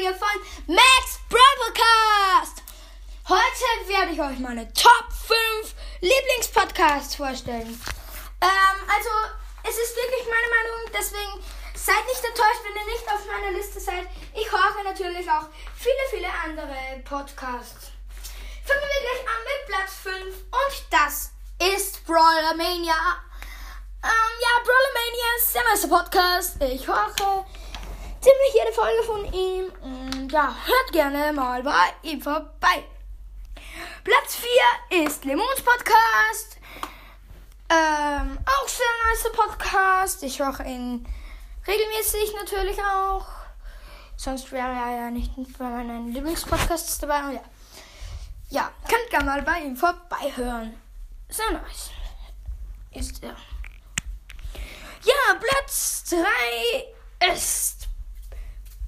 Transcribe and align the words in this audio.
Folge 0.00 0.14
von 0.14 0.74
Max 0.74 1.18
Broadcast. 1.28 2.62
Heute 3.28 3.88
werde 3.88 4.12
ich 4.12 4.20
euch 4.20 4.38
meine 4.38 4.72
Top 4.72 5.06
5 5.10 5.74
Lieblingspodcasts 6.00 7.16
vorstellen. 7.16 7.68
Ähm, 8.40 8.76
also, 8.86 9.10
es 9.64 9.76
ist 9.76 9.96
wirklich 9.96 10.24
meine 10.24 10.48
Meinung, 10.48 10.92
deswegen 10.96 11.44
seid 11.74 12.06
nicht 12.06 12.24
enttäuscht, 12.24 12.62
wenn 12.64 12.76
ihr 12.76 12.92
nicht 12.92 13.06
auf 13.12 13.26
meiner 13.26 13.58
Liste 13.58 13.80
seid. 13.80 14.06
Ich 14.32 14.50
höre 14.50 14.84
natürlich 14.84 15.28
auch 15.28 15.48
viele, 15.74 16.04
viele 16.10 16.28
andere 16.44 17.02
Podcasts. 17.04 17.90
Fangen 18.64 18.80
wir 18.80 19.02
gleich 19.02 19.22
an 19.26 19.42
mit 19.44 19.66
Platz 19.66 19.92
5 20.02 20.36
und 20.50 20.86
das 20.90 21.32
ist 21.74 22.06
Brawlermania. 22.06 22.94
Ähm, 24.02 24.32
ja, 24.40 24.62
Brawlermania 24.64 25.28
ist 25.36 25.54
der 25.54 25.64
neueste 25.64 25.88
Podcast. 25.88 26.62
Ich 26.62 26.86
höre 26.86 27.12
ziemlich 28.20 28.54
jede 28.54 28.72
Folge 28.72 29.02
von 29.04 29.32
ihm. 29.32 29.72
Und 29.82 30.32
ja, 30.32 30.54
hört 30.64 30.92
gerne 30.92 31.32
mal 31.32 31.62
bei 31.62 31.94
ihm 32.02 32.20
vorbei. 32.20 32.84
Platz 34.04 34.36
4 34.90 35.04
ist 35.04 35.24
Lemons 35.24 35.62
Podcast. 35.62 36.58
Ähm, 37.68 38.38
auch 38.44 38.68
sehr 38.68 38.86
nice 39.08 39.32
Podcast. 39.32 40.22
Ich 40.22 40.38
höre 40.38 40.60
ihn 40.66 41.06
regelmäßig 41.66 42.34
natürlich 42.34 42.78
auch. 42.82 43.26
Sonst 44.16 44.52
wäre 44.52 44.68
er 44.68 44.96
ja 44.96 45.10
nicht 45.10 45.32
bei 45.58 45.64
meinen 45.64 46.12
Lieblingspodcasts 46.12 46.98
dabei. 46.98 47.24
Und 47.24 47.34
ja. 47.34 47.42
ja, 48.50 48.70
könnt 48.88 49.10
gerne 49.10 49.24
mal 49.24 49.42
bei 49.42 49.60
ihm 49.60 49.76
vorbeihören. 49.76 50.78
Sehr 51.28 51.52
nice. 51.52 51.90
Ist 52.92 53.22
er. 53.22 53.36
Ja, 55.02 55.38
Platz 55.40 56.04
3 56.10 57.32
ist 57.32 57.79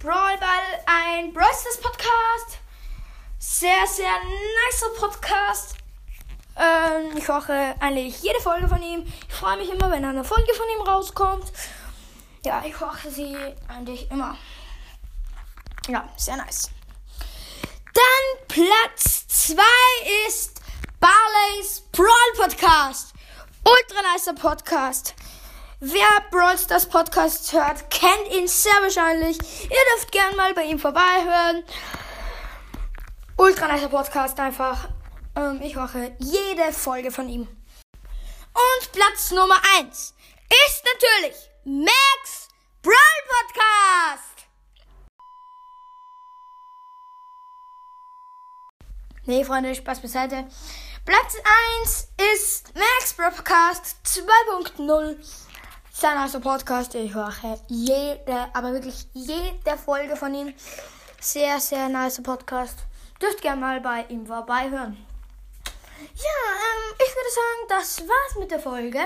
Brawl 0.02 0.36
Ball, 0.38 0.82
ein 0.86 1.32
Brawl 1.32 1.44
Podcast. 1.80 2.58
Sehr, 3.38 3.86
sehr 3.86 4.10
nicer 4.66 4.88
Podcast. 4.98 5.76
Ähm, 6.56 7.16
ich 7.16 7.28
höre 7.28 7.76
eigentlich 7.78 8.20
jede 8.20 8.40
Folge 8.40 8.66
von 8.66 8.82
ihm. 8.82 9.06
Ich 9.28 9.32
freue 9.32 9.58
mich 9.58 9.70
immer, 9.70 9.92
wenn 9.92 10.04
eine 10.04 10.24
Folge 10.24 10.52
von 10.54 10.66
ihm 10.76 10.82
rauskommt. 10.88 11.52
Ja, 12.44 12.64
ich 12.66 12.80
höre 12.80 13.12
sie 13.12 13.36
eigentlich 13.68 14.10
immer. 14.10 14.36
Ja, 15.86 16.08
sehr 16.16 16.36
nice. 16.36 16.70
Dann 17.94 18.48
Platz 18.48 19.28
2 19.28 19.62
ist 20.26 20.62
Barley's 20.98 21.80
Brawl 21.92 22.08
Podcast. 22.34 23.14
Ultra 23.64 24.12
nicer 24.12 24.34
Podcast. 24.34 25.14
Wer 25.84 26.22
Brawl 26.30 26.56
Stars 26.56 26.86
Podcast 26.86 27.52
hört, 27.52 27.90
kennt 27.90 28.28
ihn 28.32 28.46
sehr 28.46 28.70
wahrscheinlich. 28.82 29.36
Ihr 29.64 29.80
dürft 29.96 30.12
gern 30.12 30.36
mal 30.36 30.54
bei 30.54 30.62
ihm 30.62 30.78
vorbeihören. 30.78 31.64
Ultra 33.36 33.66
nicer 33.66 33.88
Podcast 33.88 34.38
einfach. 34.38 34.90
Ähm, 35.34 35.60
ich 35.60 35.74
mache 35.74 36.14
jede 36.20 36.72
Folge 36.72 37.10
von 37.10 37.28
ihm. 37.28 37.48
Und 38.54 38.92
Platz 38.92 39.32
Nummer 39.32 39.60
1 39.80 40.14
ist 40.68 40.84
natürlich 40.94 41.50
Max 41.64 42.48
Brawl 42.80 42.94
Podcast. 43.48 44.46
Nee, 49.24 49.44
Freunde, 49.44 49.74
Spaß 49.74 50.00
beiseite. 50.00 50.46
Platz 51.04 51.34
1 51.80 52.08
ist 52.36 52.72
Max 52.76 53.14
Brawl 53.14 53.32
Podcast 53.32 53.96
2.0 54.04 55.16
sein 56.02 56.16
erster 56.16 56.40
Podcast. 56.40 56.96
Ich 56.96 57.14
höre 57.14 57.32
jede, 57.68 58.48
aber 58.54 58.72
wirklich 58.72 59.06
jede 59.12 59.78
Folge 59.78 60.16
von 60.16 60.34
ihm. 60.34 60.52
Sehr, 61.20 61.60
sehr 61.60 61.88
nice 61.88 62.20
Podcast. 62.20 62.76
Dürft 63.20 63.40
gerne 63.40 63.60
mal 63.60 63.80
bei 63.80 64.04
ihm 64.08 64.26
vorbeihören. 64.26 64.96
Ja, 66.00 66.40
ähm, 66.58 66.94
ich 66.96 67.14
würde 67.14 67.30
sagen, 67.30 67.68
das 67.68 68.00
war's 68.00 68.36
mit 68.40 68.50
der 68.50 68.58
Folge. 68.58 68.98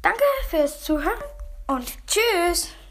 Danke 0.00 0.24
fürs 0.48 0.82
Zuhören 0.82 1.22
und 1.66 1.92
tschüss. 2.06 2.72